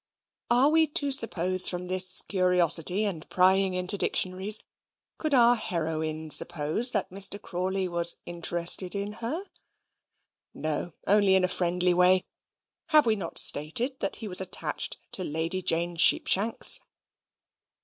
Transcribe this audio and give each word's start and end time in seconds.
Are 0.49 0.71
we 0.71 0.87
to 0.87 1.11
suppose 1.11 1.69
from 1.69 1.85
this 1.85 2.23
curiosity 2.23 3.05
and 3.05 3.29
prying 3.29 3.75
into 3.75 3.99
dictionaries, 3.99 4.59
could 5.19 5.35
our 5.35 5.55
heroine 5.55 6.31
suppose 6.31 6.89
that 6.89 7.11
Mr. 7.11 7.39
Crawley 7.39 7.87
was 7.87 8.15
interested 8.25 8.95
in 8.95 9.11
her? 9.21 9.43
no, 10.55 10.93
only 11.05 11.35
in 11.35 11.43
a 11.43 11.47
friendly 11.47 11.93
way. 11.93 12.23
Have 12.87 13.05
we 13.05 13.15
not 13.15 13.37
stated 13.37 13.99
that 13.99 14.15
he 14.15 14.27
was 14.27 14.41
attached 14.41 14.97
to 15.11 15.23
Lady 15.23 15.61
Jane 15.61 15.95
Sheepshanks? 15.97 16.79